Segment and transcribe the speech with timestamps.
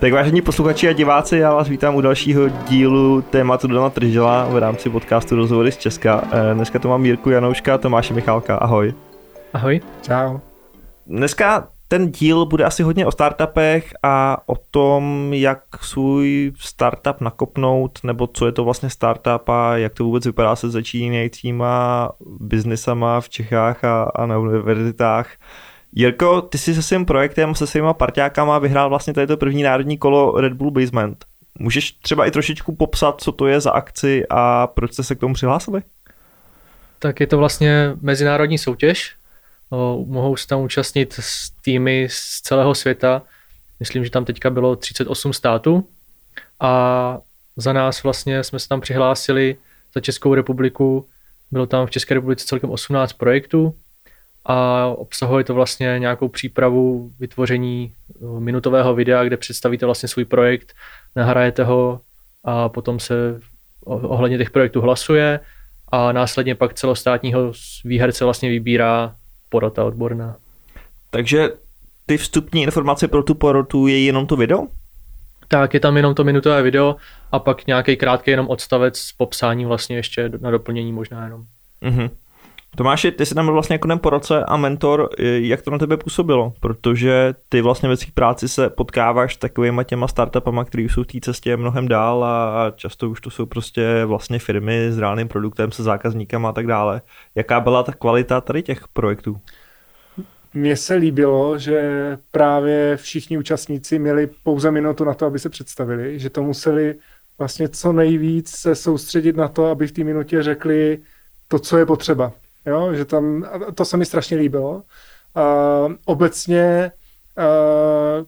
[0.00, 4.58] Tak vážení posluchači a diváci, já vás vítám u dalšího dílu tématu Dana Tržela v
[4.58, 6.22] rámci podcastu Rozhovory z Česka.
[6.32, 8.56] Eh, dneska to mám Jirku Janouška a Tomáše Michálka.
[8.56, 8.94] Ahoj.
[9.52, 9.80] Ahoj.
[10.02, 10.38] Čau.
[11.06, 17.98] Dneska ten díl bude asi hodně o startupech a o tom, jak svůj startup nakopnout,
[18.02, 22.10] nebo co je to vlastně startup a jak to vůbec vypadá se začínajícíma
[22.40, 25.28] biznesama v Čechách a, a na univerzitách.
[25.92, 29.98] Jirko, ty jsi se svým projektem, se svýma parťákama vyhrál vlastně tady to první národní
[29.98, 31.24] kolo Red Bull Basement.
[31.58, 35.20] Můžeš třeba i trošičku popsat, co to je za akci a proč jste se k
[35.20, 35.82] tomu přihlásili?
[36.98, 39.14] Tak je to vlastně mezinárodní soutěž.
[39.70, 43.22] O, mohou se tam účastnit s týmy z celého světa.
[43.80, 45.88] Myslím, že tam teďka bylo 38 států.
[46.60, 47.18] A
[47.56, 49.56] za nás vlastně jsme se tam přihlásili
[49.94, 51.06] za Českou republiku.
[51.50, 53.74] Bylo tam v České republice celkem 18 projektů
[54.48, 60.72] a obsahuje to vlastně nějakou přípravu vytvoření eh, minutového videa, kde představíte vlastně svůj projekt,
[61.16, 62.00] nahrajete ho
[62.44, 63.40] a potom se
[63.84, 65.40] ohledně těch projektů hlasuje
[65.88, 67.52] a následně pak celostátního
[67.84, 69.14] výherce vlastně vybírá
[69.48, 70.36] porota odborná.
[71.10, 71.48] Takže
[72.06, 74.66] ty vstupní informace pro tu porotu je jenom to video?
[75.48, 76.96] Tak, je tam jenom to minutové video
[77.32, 81.44] a pak nějaký krátký jenom odstavec s popsáním vlastně ještě na doplnění možná jenom.
[81.82, 82.10] Mm-hmm.
[82.78, 85.96] Tomáši, ty jsi tam byl vlastně jako ten poradce a mentor, jak to na tebe
[85.96, 86.52] působilo?
[86.60, 91.06] Protože ty vlastně ve své práci se potkáváš s takovýma těma startupama, které jsou v
[91.06, 95.72] té cestě mnohem dál a často už to jsou prostě vlastně firmy s reálným produktem,
[95.72, 97.02] se zákazníkem a tak dále.
[97.34, 99.36] Jaká byla ta kvalita tady těch projektů?
[100.54, 106.18] Mně se líbilo, že právě všichni účastníci měli pouze minutu na to, aby se představili,
[106.18, 106.94] že to museli
[107.38, 110.98] vlastně co nejvíc se soustředit na to, aby v té minutě řekli
[111.48, 112.32] to, co je potřeba.
[112.66, 114.82] Jo, že tam, to se mi strašně líbilo.
[115.36, 116.92] Uh, obecně
[117.38, 118.26] uh,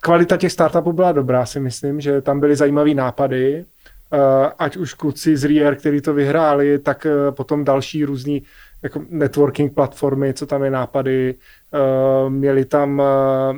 [0.00, 3.64] kvalita těch startupů byla dobrá, si myslím, že tam byly zajímavé nápady,
[4.12, 4.18] uh,
[4.58, 8.42] ať už kluci z Rear, který to vyhráli, tak uh, potom další různý
[8.82, 11.34] jako networking platformy, co tam je nápady.
[12.24, 13.56] Uh, měli tam, uh,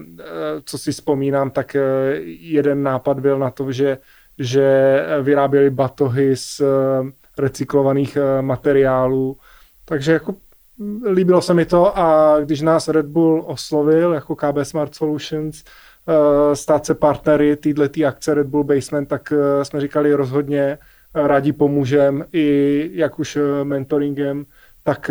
[0.64, 1.82] co si vzpomínám, tak uh,
[2.26, 3.98] jeden nápad byl na to, že,
[4.38, 9.36] že vyráběli batohy s uh, recyklovaných eh, materiálů.
[9.84, 10.34] Takže jako
[10.78, 15.64] mm, líbilo se mi to a když nás Red Bull oslovil jako KB Smart Solutions
[15.64, 20.78] eh, stát se partnery této akce Red Bull Basement, tak eh, jsme říkali rozhodně
[21.14, 24.44] rádi pomůžem i jak už mentoringem,
[24.82, 25.10] tak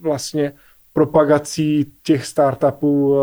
[0.00, 0.52] vlastně
[0.92, 3.16] propagací těch startupů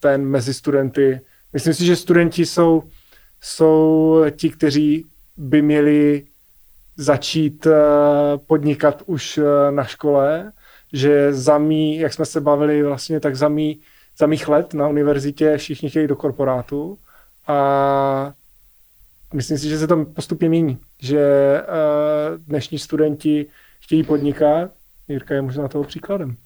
[0.00, 1.20] ten mezi studenty.
[1.52, 2.82] Myslím si, že studenti jsou,
[3.40, 6.24] jsou ti, kteří by měli
[6.96, 7.72] začít eh,
[8.46, 10.52] podnikat už eh, na škole,
[10.92, 13.80] že za mý, jak jsme se bavili vlastně, tak za, mý,
[14.18, 16.98] za mých let na univerzitě všichni chtějí do korporátu
[17.46, 18.32] a
[19.34, 21.64] myslím si, že se to postupně mění, že eh,
[22.38, 23.46] dnešní studenti
[23.80, 24.70] chtějí podnikat,
[25.08, 26.36] Jirka je možná toho příkladem.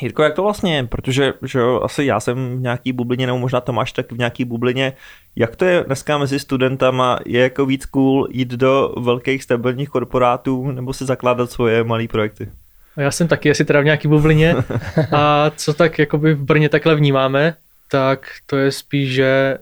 [0.00, 0.84] Jirko, jak to vlastně je?
[0.86, 4.44] Protože že jo, asi já jsem v nějaký bublině, nebo možná Tomáš tak v nějaký
[4.44, 4.92] bublině.
[5.36, 7.18] Jak to je dneska mezi studentama?
[7.26, 12.48] Je jako víc cool jít do velkých stabilních korporátů nebo si zakládat svoje malé projekty?
[12.96, 14.54] Já jsem taky asi teda v nějaký bublině.
[15.12, 17.54] A co tak jakoby v Brně takhle vnímáme,
[17.90, 19.58] tak to je spíš, že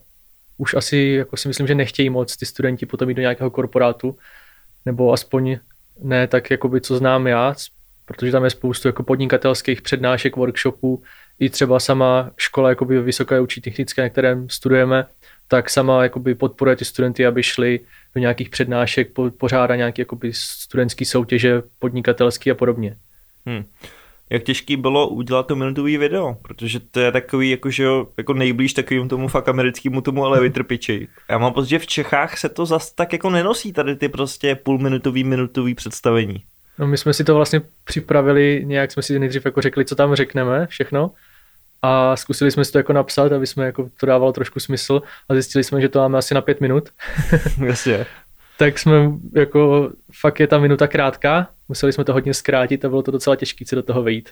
[0.59, 4.17] už asi jako si myslím, že nechtějí moc ty studenti potom jít do nějakého korporátu,
[4.87, 5.57] nebo aspoň
[6.03, 7.55] ne tak, jakoby, co znám já,
[8.11, 11.03] protože tam je spoustu jako podnikatelských přednášek, workshopů,
[11.41, 15.07] i třeba sama škola jakoby vysoké učí technické, na kterém studujeme,
[15.49, 17.81] tak sama jakoby podporuje ty studenty, aby šli
[18.15, 22.97] do nějakých přednášek, pořádá nějaké jakoby studentské soutěže, podnikatelský a podobně.
[23.47, 23.65] Hmm.
[24.31, 28.35] Jak těžký bylo udělat to minutový video, protože to je takový jako, že jo, jako
[28.35, 31.09] nejblíž takovým tomu fakt americkému tomu ale vytrpiči.
[31.29, 34.55] Já mám pocit, že v Čechách se to zas tak jako nenosí tady ty prostě
[34.55, 36.45] půlminutový, minutový představení.
[36.81, 40.15] No my jsme si to vlastně připravili, nějak jsme si nejdřív jako řekli, co tam
[40.15, 41.11] řekneme, všechno.
[41.83, 45.35] A zkusili jsme si to jako napsat, aby jsme jako to dávalo trošku smysl a
[45.35, 46.89] zjistili jsme, že to máme asi na pět minut.
[47.67, 48.07] Jasně.
[48.59, 49.91] tak jsme jako,
[50.21, 53.67] fakt je ta minuta krátká, museli jsme to hodně zkrátit a bylo to docela těžké
[53.67, 54.31] se do toho vejít.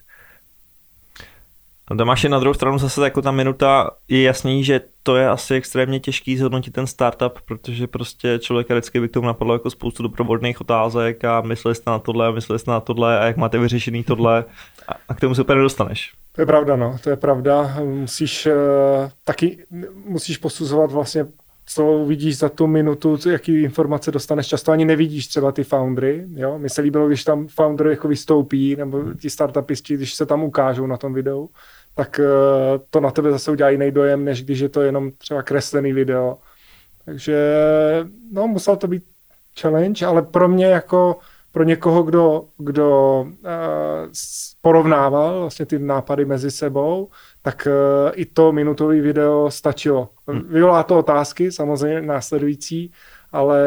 [1.91, 5.29] No Tomáš je na druhou stranu zase jako ta minuta je jasný, že to je
[5.29, 9.71] asi extrémně těžký zhodnotit ten startup, protože prostě člověk vždycky by k tomu napadlo jako
[9.71, 13.37] spoustu doprovodných otázek a mysleli jste na tohle a mysleli jste na tohle a jak
[13.37, 14.45] máte vyřešený tohle
[15.09, 16.13] a, k tomu se úplně nedostaneš.
[16.33, 17.77] To je pravda, no, to je pravda.
[17.85, 18.53] Musíš uh,
[19.25, 19.67] taky,
[20.05, 21.27] musíš posuzovat vlastně
[21.71, 24.47] co vidíš za tu minutu, jaký informace dostaneš.
[24.47, 26.25] Často ani nevidíš třeba ty foundry.
[26.35, 26.59] Jo?
[26.59, 30.87] Mně se líbilo, když tam foundry jako vystoupí, nebo ti startupisti, když se tam ukážou
[30.87, 31.49] na tom videu
[31.99, 32.21] tak
[32.91, 36.39] to na tebe zase udělá jiný dojem, než když je to jenom třeba kreslený video.
[37.05, 37.39] Takže
[38.33, 39.03] no, musel to být
[39.61, 41.19] challenge, ale pro mě jako
[41.53, 43.47] pro někoho, kdo, kdo uh,
[44.63, 47.09] porovnával vlastně ty nápady mezi sebou,
[47.43, 50.09] tak uh, i to minutové video stačilo.
[50.29, 50.43] Hmm.
[50.49, 52.93] Vyvolá to otázky, samozřejmě následující,
[53.33, 53.61] ale,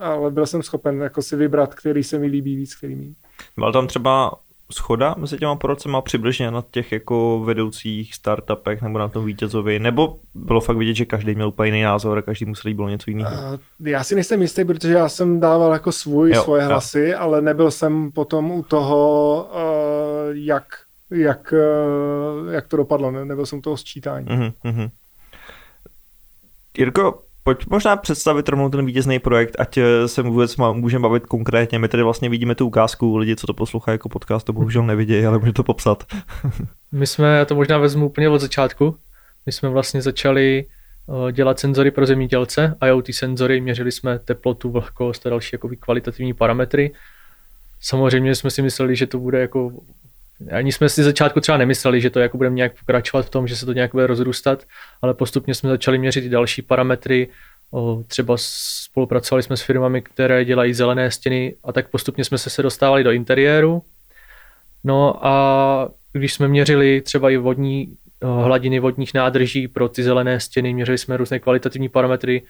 [0.00, 3.14] ale byl jsem schopen jako si vybrat, který se mi líbí víc, který mi.
[3.56, 4.32] Byl tam třeba
[4.70, 10.16] schoda mezi těma porodcema přibližně na těch jako vedoucích startupech nebo na tom vítězovi, nebo
[10.34, 13.30] bylo fakt vidět, že každý měl úplně jiný názor a každý musel bylo něco jiného?
[13.80, 17.18] Uh, já si nejsem jistý, protože já jsem dával jako svůj, jo, svoje hlasy, jo.
[17.18, 20.64] ale nebyl jsem potom u toho, uh, jak,
[21.10, 21.54] jak,
[22.42, 23.24] uh, jak to dopadlo, ne?
[23.24, 24.26] nebyl jsem u toho sčítání.
[24.26, 24.90] Uh-huh,
[26.78, 31.78] Jirko, pojď možná představit rovnou ten vítězný projekt, ať eh, se vůbec můžeme bavit konkrétně.
[31.78, 35.26] My tady vlastně vidíme tu ukázku, lidi, co to poslouchají jako podcast, to bohužel nevidí,
[35.26, 36.04] ale může to popsat.
[36.92, 38.96] My jsme, já to možná vezmu úplně od začátku,
[39.46, 40.64] my jsme vlastně začali
[41.28, 46.34] eh, dělat senzory pro zemědělce, IoT senzory, měřili jsme teplotu, vlhkost a další jako kvalitativní
[46.34, 46.92] parametry.
[47.80, 49.72] Samozřejmě jsme si mysleli, že to bude jako
[50.52, 53.56] ani jsme si začátku třeba nemysleli, že to jako budeme nějak pokračovat v tom, že
[53.56, 54.64] se to nějak bude rozrůstat,
[55.02, 57.28] ale postupně jsme začali měřit i další parametry,
[58.06, 62.62] třeba spolupracovali jsme s firmami, které dělají zelené stěny a tak postupně jsme se, se
[62.62, 63.82] dostávali do interiéru.
[64.84, 70.74] No a když jsme měřili třeba i vodní, hladiny vodních nádrží pro ty zelené stěny,
[70.74, 72.42] měřili jsme různé kvalitativní parametry,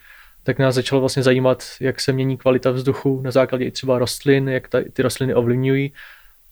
[0.43, 4.49] tak nás začalo vlastně zajímat, jak se mění kvalita vzduchu na základě i třeba rostlin,
[4.49, 5.93] jak ta, ty rostliny ovlivňují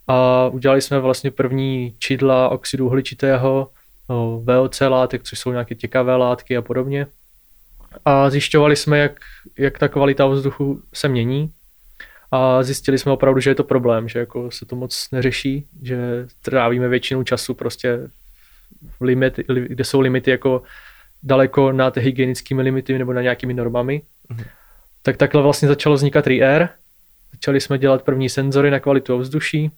[0.09, 3.69] a udělali jsme vlastně první čidla oxidu uhličitého,
[4.44, 7.07] VOC látek, což jsou nějaké těkavé látky a podobně.
[8.06, 9.19] A zjišťovali jsme, jak,
[9.57, 11.51] jak ta kvalita vzduchu se mění
[12.31, 16.27] a zjistili jsme opravdu, že je to problém, že jako se to moc neřeší, že
[16.41, 18.00] trávíme většinu času prostě
[19.00, 20.62] v limit, kde jsou limity jako
[21.23, 24.01] daleko nad hygienickými limity nebo na nějakými normami.
[24.31, 24.45] Mm-hmm.
[25.01, 26.67] Tak takhle vlastně začalo vznikat Re-Air.
[27.31, 29.71] Začali jsme dělat první senzory na kvalitu ovzduší,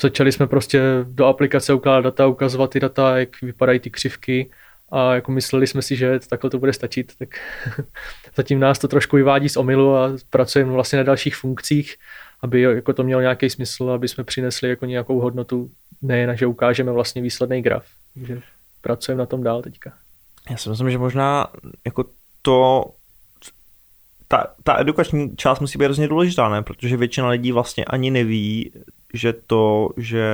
[0.00, 4.50] začali jsme prostě do aplikace ukládat data, ukazovat ty data, jak vypadají ty křivky
[4.92, 7.28] a jako mysleli jsme si, že takhle to bude stačit, tak
[8.36, 11.96] zatím nás to trošku vyvádí z omylu a pracujeme vlastně na dalších funkcích,
[12.40, 15.70] aby jako to mělo nějaký smysl, aby jsme přinesli jako nějakou hodnotu,
[16.02, 17.86] nejen, že ukážeme vlastně výsledný graf.
[18.14, 18.40] Takže
[18.80, 19.92] pracujeme na tom dál teďka.
[20.50, 21.46] Já si myslím, že možná
[21.84, 22.04] jako
[22.42, 22.84] to
[24.32, 26.62] ta, ta edukační část musí být hrozně důležitá, ne?
[26.62, 28.72] Protože většina lidí vlastně ani neví,
[29.14, 30.24] že to, že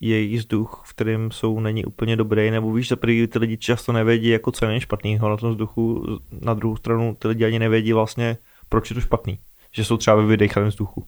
[0.00, 2.96] jejich vzduch, v kterém jsou, není úplně dobrý, nebo víš, že
[3.26, 7.28] ty lidi často nevědí, jako co je špatného na tom vzduchu, na druhou stranu ty
[7.28, 8.36] lidi ani nevědí vlastně,
[8.68, 9.38] proč je to špatný,
[9.72, 11.06] že jsou třeba ve vydechaném vzduchu.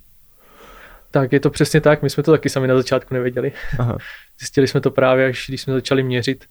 [1.10, 3.52] Tak je to přesně tak, my jsme to taky sami na začátku nevěděli.
[3.78, 3.98] Aha.
[4.38, 6.44] Zjistili jsme to právě, až když jsme začali měřit,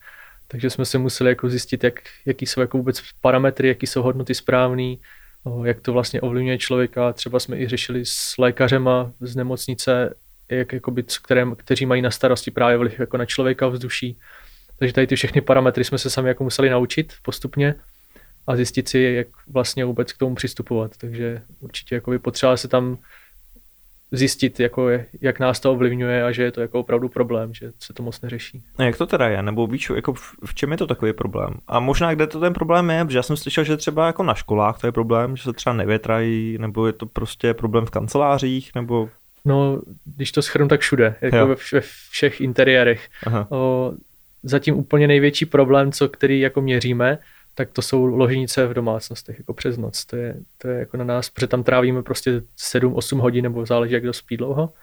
[0.47, 4.35] takže jsme se museli jako zjistit, jak, jaký jsou jako vůbec parametry, jaký jsou hodnoty
[4.35, 4.99] správný,
[5.63, 7.13] jak to vlastně ovlivňuje člověka.
[7.13, 10.15] Třeba jsme i řešili s lékařema z nemocnice,
[10.49, 14.17] jak, jakoby, které, kteří mají na starosti právě vliv jako na člověka vzduší.
[14.79, 17.75] Takže tady ty všechny parametry jsme se sami jako museli naučit postupně
[18.47, 20.97] a zjistit si, jak vlastně vůbec k tomu přistupovat.
[20.97, 22.97] Takže určitě jako by potřeba se tam
[24.11, 27.71] zjistit, jako je, jak nás to ovlivňuje a že je to jako opravdu problém, že
[27.79, 28.63] se to moc neřeší.
[28.77, 29.41] A jak to teda je?
[29.41, 31.53] Nebo víš, jako v, v čem je to takový problém?
[31.67, 34.33] A možná kde to ten problém je, protože já jsem slyšel, že třeba jako na
[34.33, 38.71] školách to je problém, že se třeba nevětrají, nebo je to prostě problém v kancelářích,
[38.75, 39.09] nebo...
[39.45, 39.81] No,
[40.15, 41.81] když to schrnu, tak všude, jako ve, ve
[42.11, 43.09] všech interiérech.
[43.49, 43.93] O,
[44.43, 47.17] zatím úplně největší problém, co který jako měříme,
[47.55, 50.05] tak to jsou ložnice v domácnostech jako přes noc.
[50.05, 53.93] To je, to je jako na nás, protože tam trávíme prostě 7-8 hodin, nebo záleží,
[53.93, 54.73] jak kdo spí dlouho,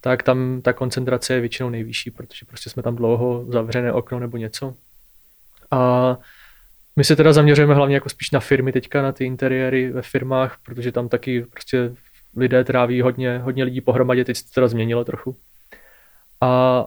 [0.00, 4.36] tak tam ta koncentrace je většinou nejvyšší, protože prostě jsme tam dlouho, zavřené okno nebo
[4.36, 4.74] něco.
[5.70, 6.16] A
[6.96, 10.58] my se teda zaměřujeme hlavně jako spíš na firmy teďka, na ty interiéry ve firmách,
[10.64, 11.92] protože tam taky prostě
[12.36, 15.36] lidé tráví hodně, hodně lidí pohromadě, teď se to teda změnilo trochu.
[16.40, 16.86] A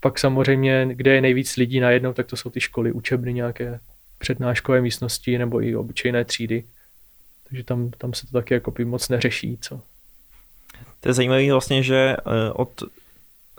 [0.00, 3.80] pak samozřejmě, kde je nejvíc lidí najednou, tak to jsou ty školy, učebny nějaké,
[4.24, 6.64] přednáškové místnosti nebo i obyčejné třídy.
[7.48, 9.80] Takže tam, tam se to taky jako moc neřeší, co.
[11.00, 12.82] To je zajímavé vlastně, že eh, od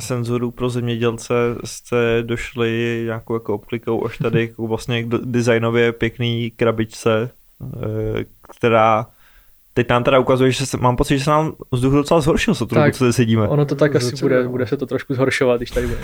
[0.02, 6.52] senzorů pro zemědělce jste došli nějakou jako obklikou až tady jako vlastně k designově pěkný
[6.52, 7.30] krabičce,
[7.64, 8.26] eh,
[8.58, 9.08] která
[9.74, 12.66] teď nám teda ukazuje, že se, mám pocit, že se nám vzduch docela zhoršil, co
[12.66, 13.48] tu tak, co sedíme.
[13.48, 16.00] Ono to tak asi bude, bude se to trošku zhoršovat, když tady bude.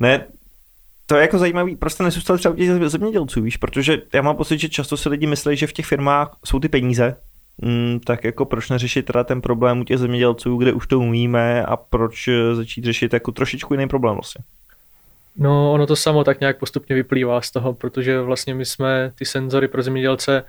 [0.00, 0.26] ne,
[1.10, 4.68] to je jako zajímavý, prostě nesůstal třeba těch zemědělců, víš, protože já mám pocit, že
[4.68, 7.16] často si lidi myslí, že v těch firmách jsou ty peníze
[7.62, 11.64] mm, tak jako proč neřešit teda ten problém u těch zemědělců, kde už to umíme
[11.64, 14.44] a proč eh, začít řešit jako trošičku jiný problém vlastně?
[15.36, 19.24] No, ono to samo tak nějak postupně vyplývá z toho, protože vlastně my jsme ty
[19.24, 20.44] senzory pro zemědělce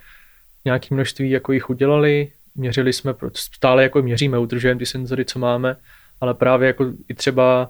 [0.65, 5.75] nějaký množství jako jich udělali, měřili jsme, stále jako měříme, udržujeme ty senzory, co máme,
[6.21, 7.69] ale právě jako i třeba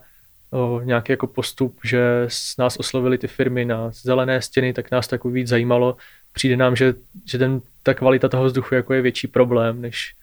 [0.51, 5.07] o, nějaký jako postup, že s nás oslovili ty firmy na zelené stěny, tak nás
[5.07, 5.97] to jako víc zajímalo.
[6.33, 6.93] Přijde nám, že,
[7.25, 10.15] že ten, ta kvalita toho vzduchu jako je větší problém, než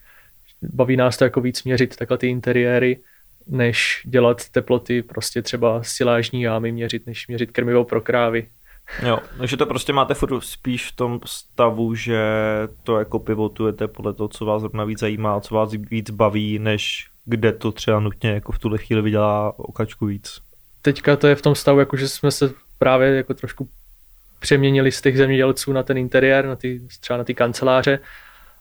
[0.62, 2.99] baví nás to jako víc měřit takhle ty interiéry,
[3.47, 8.49] než dělat teploty prostě třeba silážní jámy měřit, než měřit krmivo pro krávy.
[9.06, 12.21] Jo, takže to prostě máte furt spíš v tom stavu, že
[12.83, 17.09] to jako pivotujete podle toho, co vás zrovna víc zajímá, co vás víc baví, než
[17.26, 20.40] kde to třeba nutně jako v tuhle chvíli vydělá okačku víc.
[20.83, 23.68] Teďka to je v tom stavu, jako že jsme se právě jako trošku
[24.38, 27.99] přeměnili z těch zemědělců na ten interiér, na ty, třeba na ty kanceláře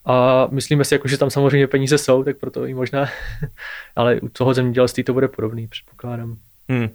[0.06, 3.06] a myslíme si, jako, že tam samozřejmě peníze jsou, tak proto i možná,
[3.96, 6.36] ale u toho zemědělství to bude podobný, předpokládám.
[6.70, 6.90] Hmm.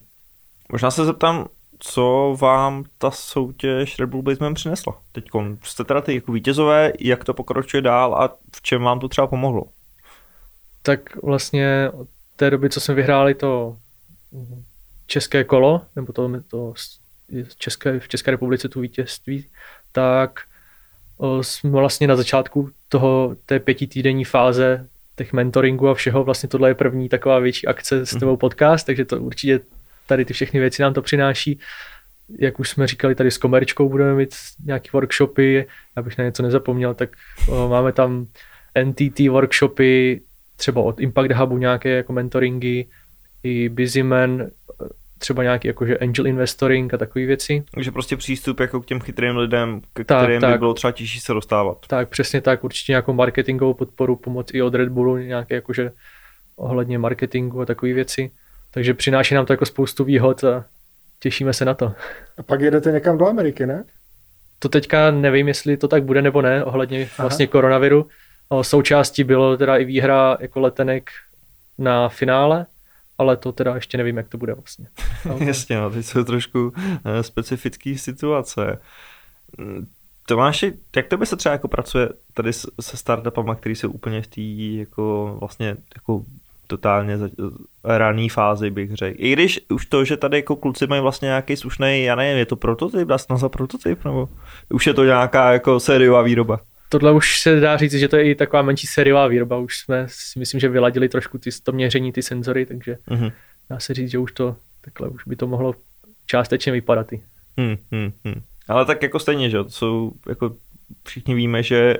[0.73, 1.49] Možná se zeptám,
[1.79, 5.01] co vám ta soutěž Red Bull Baseman přinesla?
[5.13, 5.25] Teď
[5.63, 9.27] jste teda ty jako vítězové, jak to pokračuje dál a v čem vám to třeba
[9.27, 9.65] pomohlo?
[10.83, 13.77] Tak vlastně od té doby, co jsme vyhráli to
[15.07, 16.75] české kolo, nebo to, to
[17.59, 19.47] České, v České republice tu vítězství,
[19.93, 20.41] tak
[21.43, 26.75] jsme vlastně na začátku toho, té pětitýdenní fáze těch mentoringů a všeho, vlastně tohle je
[26.75, 28.39] první taková větší akce s tebou mhm.
[28.39, 29.61] podcast, takže to určitě
[30.07, 31.61] tady ty všechny věci nám to přináší.
[32.39, 34.35] Jak už jsme říkali, tady s komerčkou budeme mít
[34.65, 37.11] nějaký workshopy, abych na něco nezapomněl, tak
[37.49, 38.27] o, máme tam
[38.85, 40.21] NTT workshopy,
[40.61, 42.87] třeba od Impact Hubu nějaké jako mentoringy,
[43.43, 44.47] i Busyman,
[45.19, 47.65] třeba nějaký jakože angel investoring a takové věci.
[47.75, 50.93] Takže prostě přístup jako k těm chytrým lidem, k tak, kterým tak, by bylo třeba
[50.93, 51.79] těžší se dostávat.
[51.87, 55.93] Tak, přesně tak, určitě nějakou marketingovou podporu, pomoc i od Red Bullu, nějaké jakože
[56.57, 58.31] ohledně marketingu a takové věci.
[58.71, 60.65] Takže přináší nám to jako spoustu výhod a
[61.21, 61.93] těšíme se na to.
[62.39, 63.85] A pak jedete někam do Ameriky, ne?
[64.59, 67.11] To teďka nevím, jestli to tak bude nebo ne, ohledně Aha.
[67.19, 68.07] vlastně koronaviru.
[68.63, 71.11] Součástí bylo teda i výhra jako letenek
[71.79, 72.67] na finále,
[73.19, 74.87] ale to teda ještě nevím, jak to bude vlastně.
[75.47, 76.73] Jasně, no, teď jsou trošku uh,
[77.21, 78.79] specifické situace.
[80.27, 84.27] Tomáši, jak to by se třeba jako pracuje tady se startupama, který jsou úplně v
[84.27, 84.41] té
[84.81, 86.25] jako vlastně jako
[86.67, 87.19] totálně
[87.85, 89.17] raný fázi, bych řekl.
[89.19, 92.47] I když už to, že tady jako kluci mají vlastně nějaký slušný, já nevím, je
[92.47, 94.29] to prototyp, dá se za prototyp, nebo
[94.71, 96.61] už je to nějaká jako sériová výroba?
[96.93, 100.07] Tohle už se dá říct, že to je i taková menší sériová výroba, už jsme
[100.09, 103.33] si myslím, že vyladili trošku ty, to měření, ty senzory, takže mm-hmm.
[103.71, 105.75] dá se říct, že už to takhle už by to mohlo
[106.27, 107.13] částečně vypadat.
[107.13, 107.21] I.
[107.59, 108.43] Hmm, hmm, hmm.
[108.69, 110.57] Ale tak jako stejně, že to jsou, jako
[111.05, 111.97] všichni víme, že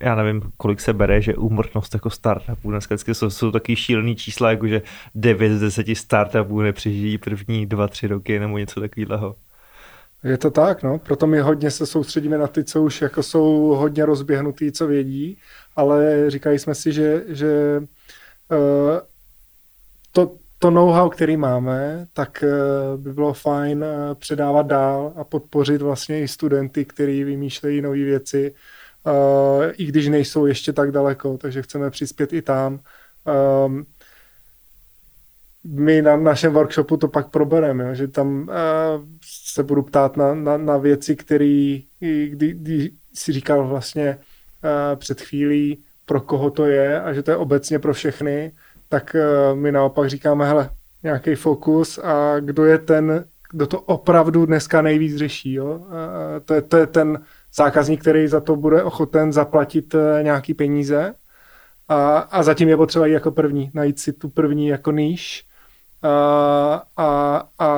[0.00, 4.50] já nevím, kolik se bere, že úmrtnost jako startupů dneska jsou, jsou taky šílený čísla,
[4.50, 4.82] jako že
[5.14, 9.36] 9 z 10 startupů nepřežijí první 2-3 roky nebo něco takového.
[10.24, 10.98] Je to tak, no.
[10.98, 15.38] Proto my hodně se soustředíme na ty, co už jako jsou hodně rozběhnutý, co vědí,
[15.76, 17.82] ale říkají jsme si, že, že
[18.50, 18.98] uh,
[20.12, 25.82] to, to know-how, který máme, tak uh, by bylo fajn uh, předávat dál a podpořit
[25.82, 28.54] vlastně i studenty, kteří vymýšlejí nové věci,
[29.06, 32.80] uh, i když nejsou ještě tak daleko, takže chceme přispět i tam.
[33.66, 33.86] Um,
[35.64, 39.04] my na našem workshopu to pak probereme, že tam uh,
[39.52, 45.20] se budu ptát na, na, na věci, které, kdy, kdy si říkal vlastně uh, před
[45.20, 48.52] chvílí, pro koho to je a že to je obecně pro všechny,
[48.88, 50.70] tak uh, my naopak říkáme, hele,
[51.02, 55.52] nějaký fokus a kdo je ten, kdo to opravdu dneska nejvíc řeší.
[55.52, 55.76] Jo?
[55.76, 55.86] Uh,
[56.44, 61.14] to, je, to je ten zákazník, který za to bude ochoten zaplatit uh, nějaký peníze
[61.88, 65.44] a, a zatím je potřeba jít jako první, najít si tu první jako níž
[66.02, 67.68] a, a, a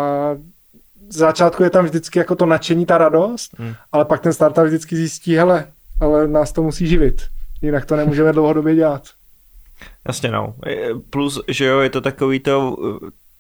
[1.13, 3.75] začátku je tam vždycky jako to nadšení, ta radost, hmm.
[3.93, 5.67] ale pak ten startup vždycky zjistí, hele,
[6.01, 7.23] ale nás to musí živit,
[7.63, 9.03] jinak to nemůžeme dlouhodobě dělat.
[10.07, 10.55] Jasně no.
[11.11, 12.77] Plus, že jo, je to takový to,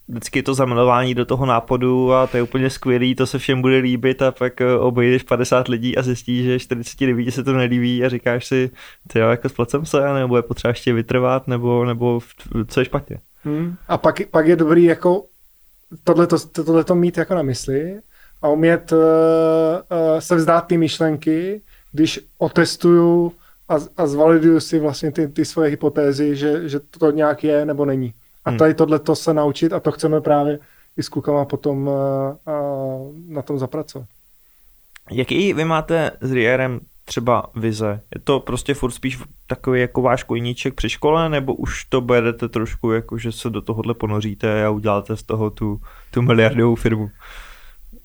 [0.08, 3.62] vždycky je to zamilování do toho nápadu a to je úplně skvělý, to se všem
[3.62, 8.08] bude líbit a pak obejdeš 50 lidí a zjistíš, že 49 se to nelíbí a
[8.08, 8.70] říkáš si,
[9.12, 12.20] ty jo, jako splacem se, nebo je potřeba ještě vytrvat, nebo, nebo
[12.66, 13.18] co je špatně.
[13.44, 13.76] Hmm.
[13.88, 15.24] A pak, pak je dobrý jako
[16.04, 18.00] tohleto, tohleto mít jako na mysli
[18.42, 23.32] a umět uh, uh, se vzdát ty myšlenky, když otestuju
[23.68, 27.84] a, a zvaliduju si vlastně ty, ty svoje hypotézy, že, že to nějak je nebo
[27.84, 28.14] není.
[28.44, 28.58] A hmm.
[28.58, 30.58] tady tohleto se naučit a to chceme právě
[30.96, 34.08] i s klukama potom uh, uh, na tom zapracovat.
[35.10, 38.00] Jaký vy máte s Rierem třeba vize?
[38.14, 42.48] Je to prostě furt spíš takový jako váš koníček při škole, nebo už to berete
[42.48, 45.80] trošku jako, že se do tohohle ponoříte a uděláte z toho tu,
[46.10, 47.10] tu miliardovou firmu?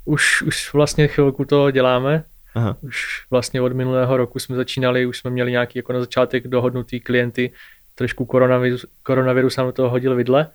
[0.05, 2.23] Už, už vlastně chvilku to děláme.
[2.55, 2.77] Aha.
[2.81, 6.99] Už vlastně od minulého roku jsme začínali, už jsme měli nějaký jako na začátek dohodnutý
[6.99, 7.51] klienty,
[7.95, 10.47] trošku koronavirus, koronavirus nám do toho hodil vidle,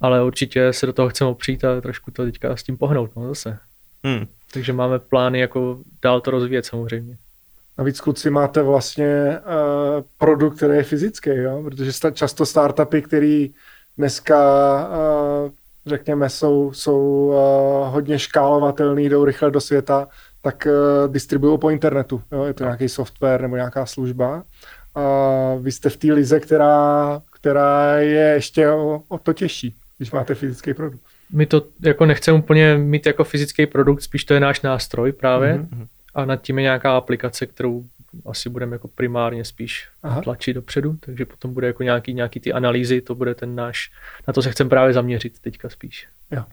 [0.00, 3.28] ale určitě se do toho chceme opřít a trošku to teďka s tím pohnout, no
[3.28, 3.58] zase.
[4.04, 4.26] Hmm.
[4.52, 7.16] Takže máme plány jako dál to rozvíjet samozřejmě.
[7.80, 11.62] Navíc kluci máte vlastně uh, produkt, který je fyzický, jo?
[11.64, 13.46] protože sta- často startupy, které
[13.98, 14.38] dneska
[14.88, 15.50] uh,
[15.86, 20.08] řekněme jsou, jsou uh, hodně škálovatelný, jdou rychle do světa,
[20.42, 22.22] tak uh, distribuují po internetu.
[22.32, 22.44] Jo?
[22.44, 24.42] Je to nějaký software nebo nějaká služba.
[24.94, 25.04] A
[25.60, 30.34] vy jste v té lize, která, která je ještě o, o to těžší, když máte
[30.34, 31.00] fyzický produkt.
[31.32, 35.54] My to jako nechceme úplně mít jako fyzický produkt, spíš to je náš nástroj právě.
[35.54, 37.84] Mm-hmm a nad tím je nějaká aplikace, kterou
[38.26, 40.22] asi budeme jako primárně spíš Aha.
[40.22, 43.90] tlačit dopředu, takže potom bude jako nějaký, nějaký ty analýzy, to bude ten náš,
[44.28, 46.08] na to se chcem právě zaměřit teďka spíš.
[46.30, 46.44] Jo.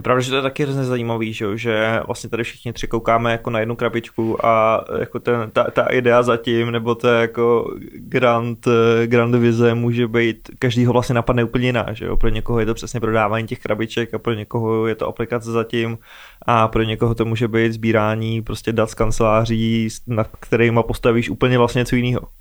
[0.00, 3.32] Je pravda, že to je taky hrozně zajímavý, že, že vlastně tady všichni tři koukáme
[3.32, 8.68] jako na jednu krabičku a jako ten, ta, ta idea zatím, nebo to jako grand,
[9.06, 12.16] grand vize může být, každýho vlastně napadne úplně jiná, že jo?
[12.16, 15.98] pro někoho je to přesně prodávání těch krabiček a pro někoho je to aplikace zatím
[16.46, 21.58] a pro někoho to může být sbírání prostě dat z kanceláří, nad kterými postavíš úplně
[21.58, 22.39] vlastně něco jiného.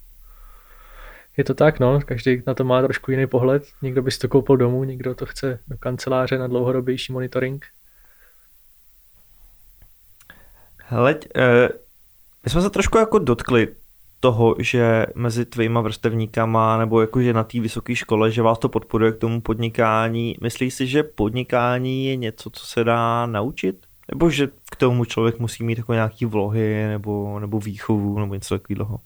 [1.40, 3.64] Je to tak, no, každý na to má trošku jiný pohled.
[3.82, 7.66] Někdo by si to koupil domů, někdo to chce do kanceláře na dlouhodobější monitoring.
[10.78, 11.70] Hele, eh,
[12.44, 13.68] my jsme se trošku jako dotkli
[14.20, 19.12] toho, že mezi tvýma vrstevníkama nebo jakože na té vysoké škole, že vás to podporuje
[19.12, 20.36] k tomu podnikání.
[20.42, 23.86] Myslíš si, že podnikání je něco, co se dá naučit?
[24.12, 28.60] Nebo že k tomu člověk musí mít jako nějaký vlohy nebo, nebo výchovu nebo něco
[28.60, 29.00] takového?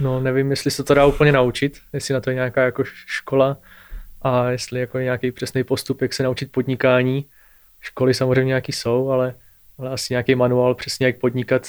[0.00, 3.56] No nevím, jestli se to dá úplně naučit, jestli na to je nějaká jako škola
[4.22, 7.24] a jestli jako nějaký přesný postup, jak se naučit podnikání.
[7.80, 9.34] Školy samozřejmě nějaký jsou, ale,
[9.78, 11.66] ale asi nějaký manuál přesně jak podnikat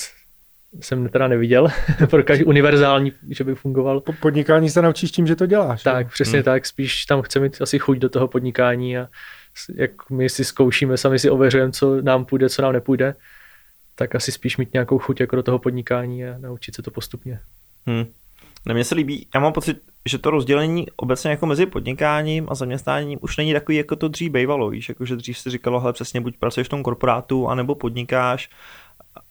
[0.80, 1.68] jsem teda neviděl,
[2.10, 4.00] pro každý univerzální, že by fungoval.
[4.02, 5.84] Po podnikání se naučíš tím, že to děláš.
[5.84, 6.10] Tak, jo?
[6.14, 6.44] přesně hmm.
[6.44, 9.08] tak, spíš tam chceme mít asi chuť do toho podnikání a
[9.76, 13.16] jak my si zkoušíme, sami si ověřujeme, co nám půjde, co nám nepůjde,
[13.96, 17.40] tak asi spíš mít nějakou chuť jako do toho podnikání a naučit se to postupně.
[17.86, 18.06] Hmm.
[18.66, 22.56] No mně se líbí, já mám pocit, že to rozdělení obecně jako mezi podnikáním a
[22.56, 25.94] zaměstnáním už není takový, jako to dřív bývalo, víš, jako že dřív si říkalo, hele
[25.94, 28.50] přesně buď pracuješ v tom korporátu, anebo podnikáš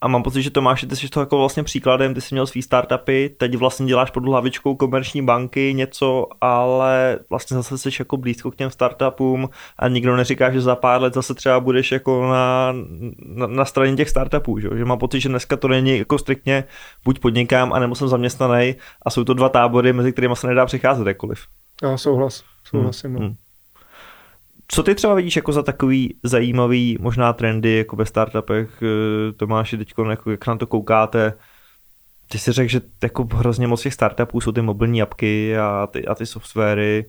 [0.01, 2.63] a mám pocit, že Tomáš, ty jsi to jako vlastně příkladem, ty jsi měl svý
[2.63, 8.51] startupy, teď vlastně děláš pod hlavičkou komerční banky něco, ale vlastně zase jsi jako blízko
[8.51, 12.75] k těm startupům a nikdo neříká, že za pár let zase třeba budeš jako na,
[13.19, 14.69] na, na straně těch startupů, že?
[14.77, 16.65] že mám pocit, že dneska to není jako striktně
[17.05, 21.07] buď podnikám, anebo jsem zaměstnaný a jsou to dva tábory, mezi kterými se nedá přicházet
[21.07, 21.41] jakkoliv.
[21.83, 23.11] Já souhlas, souhlasím.
[23.11, 23.21] Hmm.
[23.21, 23.27] No.
[23.27, 23.37] Hmm.
[24.73, 29.79] Co ty třeba vidíš jako za takový zajímavý možná trendy jako ve startupech, eh, Tomáši,
[29.79, 31.33] teď jako, jak na to koukáte,
[32.29, 36.07] ty si řekl, že jako hrozně moc těch startupů jsou ty mobilní apky a ty,
[36.07, 37.05] a ty softwary.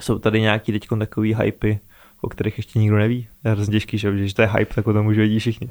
[0.00, 1.80] Jsou tady nějaký teď takový hypy,
[2.20, 3.28] o kterých ještě nikdo neví.
[3.44, 5.70] Je hrozně těžký, že když to je hype, tak o tom už vědí všichni.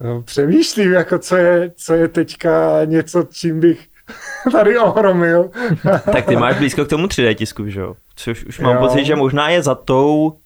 [0.00, 3.87] no, přemýšlím, jako co je, co je teďka něco, čím bych
[4.52, 5.50] tady ohromil.
[6.12, 7.94] tak ty máš blízko k tomu 3D tisku, že jo?
[8.16, 8.80] Což už mám jo.
[8.80, 10.38] pocit, že možná je za tou,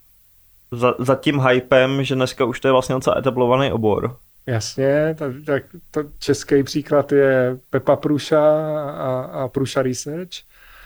[0.72, 4.16] za, za tím hypem, že dneska už to je vlastně docela etablovaný obor.
[4.46, 8.40] Jasně, tak, tak to český příklad je Pepa Průša
[8.98, 10.31] a, a Průša Research.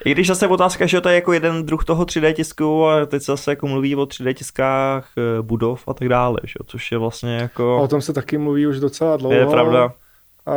[0.05, 3.23] I když zase otázka, že to je jako jeden druh toho 3D tisku a teď
[3.23, 6.55] zase jako mluví o 3D tiskách eh, budov a tak dále, že?
[6.67, 7.83] což je vlastně jako...
[7.83, 9.35] O tom se taky mluví už docela dlouho.
[9.35, 9.93] Je pravda.
[10.47, 10.53] A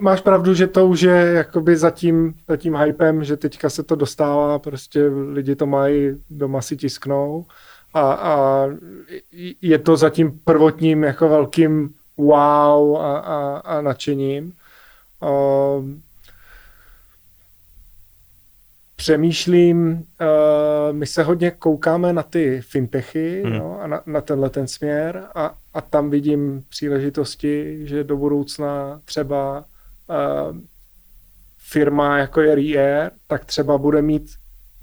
[0.00, 3.82] máš pravdu, že to už je jakoby za tím, za tím hypem, že teďka se
[3.82, 7.46] to dostává, prostě lidi to mají, doma si tisknou
[7.94, 8.66] a, a
[9.62, 14.52] je to za tím prvotním jako velkým wow a, a, a nadšením.
[15.20, 15.30] A,
[19.00, 23.58] přemýšlím, uh, my se hodně koukáme na ty fintechy hmm.
[23.58, 29.00] no, a na, na tenhle ten směr a, a tam vidím příležitosti, že do budoucna
[29.04, 29.64] třeba
[31.58, 34.30] firma jako je Reair, tak třeba bude mít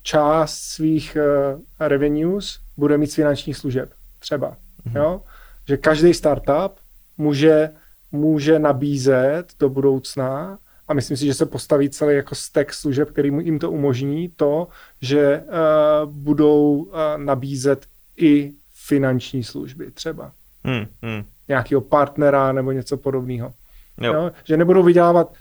[0.04, 1.18] část svých
[1.56, 3.94] uh, revenues, bude mít z finančních služeb.
[4.20, 4.58] Třeba.
[4.86, 4.98] Mm-hmm.
[4.98, 5.22] Jo?
[5.68, 6.80] Že každý startup
[7.18, 7.70] může,
[8.12, 13.32] může nabízet do budoucna a myslím si, že se postaví celý jako stack služeb, který
[13.42, 14.68] jim to umožní, to,
[15.02, 17.86] že uh, budou uh, nabízet
[18.18, 20.32] i finanční služby třeba.
[20.64, 21.24] Hmm, hmm.
[21.48, 23.54] Nějakého partnera nebo něco podobného.
[24.02, 24.14] Jo.
[24.14, 24.32] Jo?
[24.44, 25.34] Že nebudou vydělávat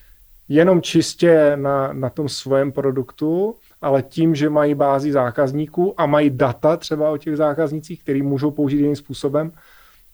[0.49, 6.31] jenom čistě na, na tom svém produktu, ale tím, že mají bázi zákazníků a mají
[6.31, 9.53] data třeba o těch zákaznících, který můžou použít jiným způsobem,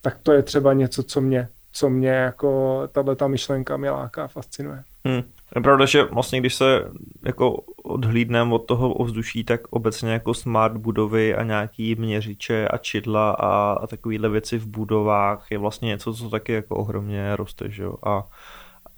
[0.01, 4.27] tak to je třeba něco, co mě, co mě jako tahle ta myšlenka mě láká,
[4.27, 4.83] fascinuje.
[5.05, 5.23] Hmm.
[5.55, 6.85] Je pravda, že vlastně když se
[7.25, 13.31] jako odhlídneme od toho ovzduší, tak obecně jako smart budovy a nějaký měřiče a čidla
[13.31, 17.83] a, a takovéhle věci v budovách je vlastně něco, co taky jako ohromně roste, že
[17.83, 17.95] jo?
[18.03, 18.23] A,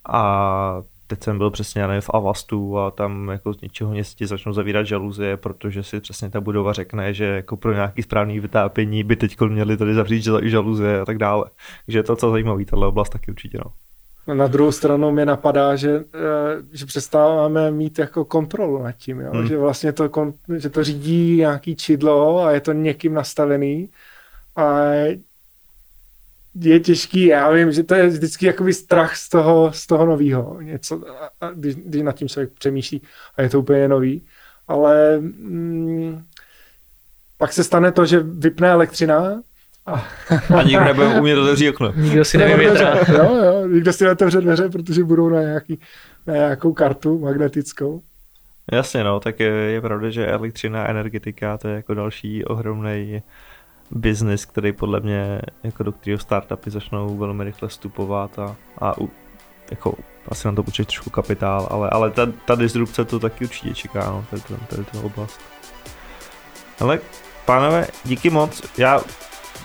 [0.09, 4.53] a teď jsem byl přesně nevím, v Avastu a tam jako z ničeho ti začnou
[4.53, 9.15] zavírat žaluzie, protože si přesně ta budova řekne, že jako pro nějaký správný vytápění by
[9.15, 11.45] teď měli tady zavřít žaluzie a tak dále.
[11.85, 13.57] Takže je to co zajímavý, tahle oblast taky určitě.
[13.57, 13.71] No.
[14.33, 19.31] Na druhou stranu mě napadá, že, eh, že přestáváme mít jako kontrolu nad tím, jo?
[19.31, 19.47] Hmm.
[19.47, 20.09] že vlastně to,
[20.57, 23.89] že to řídí nějaký čidlo a je to někým nastavený
[24.55, 24.79] a
[26.55, 30.61] je těžký, já vím, že to je vždycky jakoby strach z toho, z toho nového,
[30.61, 31.01] něco,
[31.41, 33.01] a když, když nad tím člověk přemýšlí
[33.37, 34.25] a je to úplně nový,
[34.67, 36.23] ale mm,
[37.37, 39.41] pak se stane to, že vypne elektřina
[39.85, 40.07] a,
[40.63, 41.93] nikdo nebude umět otevřít okno.
[41.95, 42.97] Nikdo si nevyvětrá.
[43.07, 45.79] jo, jo, nikdo si neotevře dveře, protože budou na, nějaký,
[46.27, 48.01] na nějakou kartu magnetickou.
[48.71, 53.23] Jasně, no, tak je, je pravda, že elektřina a energetika to je jako další ohromný
[53.91, 59.09] biznis, který podle mě, jako do kterého startupy začnou velmi rychle vstupovat a, a u,
[59.71, 59.95] jako
[60.27, 63.99] asi na to určitě trošku kapitál, ale, ale ta, ta disrupce to taky určitě čeká,
[63.99, 65.39] no, tady, tady, tady tu oblast.
[66.79, 66.99] Ale
[67.45, 68.77] pánové, díky moc.
[68.77, 69.01] Já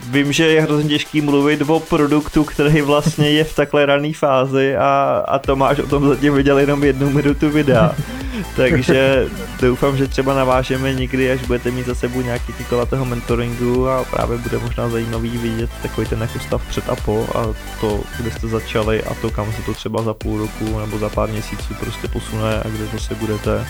[0.09, 4.77] vím, že je hrozně těžký mluvit o produktu, který vlastně je v takhle rané fázi
[4.77, 7.95] a, a Tomáš o tom zatím viděl jenom jednu minutu videa.
[8.57, 9.27] Takže
[9.61, 13.89] doufám, že třeba navážeme někdy, až budete mít za sebou nějaký ty kola toho mentoringu
[13.89, 18.01] a právě bude možná zajímavý vidět takový ten jako stav před a po a to,
[18.21, 21.29] kde jste začali a to, kam se to třeba za půl roku nebo za pár
[21.29, 23.67] měsíců prostě posune a kde zase budete.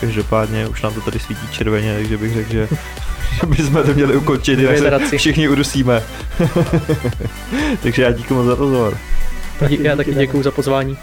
[0.00, 2.68] Každopádně už nám to tady svítí červeně, takže bych řekl, že
[3.40, 6.02] že bychom to měli ukončit, jinak se všichni udusíme.
[7.82, 8.98] Takže já díky moc za rozhovor.
[9.70, 10.96] Já taky děkuji za pozvání.